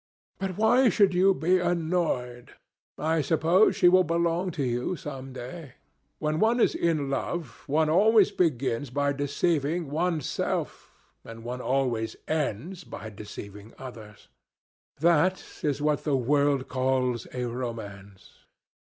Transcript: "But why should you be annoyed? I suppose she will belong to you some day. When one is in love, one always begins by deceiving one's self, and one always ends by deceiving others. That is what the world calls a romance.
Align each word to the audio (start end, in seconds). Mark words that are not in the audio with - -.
"But 0.39 0.57
why 0.57 0.89
should 0.89 1.13
you 1.13 1.35
be 1.35 1.59
annoyed? 1.59 2.55
I 2.97 3.21
suppose 3.21 3.75
she 3.75 3.87
will 3.87 4.03
belong 4.03 4.49
to 4.57 4.63
you 4.63 4.95
some 4.95 5.31
day. 5.31 5.73
When 6.17 6.39
one 6.39 6.59
is 6.59 6.73
in 6.73 7.07
love, 7.11 7.65
one 7.69 7.87
always 7.87 8.31
begins 8.31 8.89
by 8.89 9.13
deceiving 9.13 9.91
one's 9.91 10.25
self, 10.25 10.91
and 11.23 11.43
one 11.43 11.61
always 11.61 12.15
ends 12.27 12.83
by 12.83 13.11
deceiving 13.11 13.75
others. 13.77 14.27
That 14.97 15.45
is 15.61 15.83
what 15.83 16.03
the 16.03 16.17
world 16.17 16.67
calls 16.67 17.27
a 17.31 17.45
romance. 17.45 18.45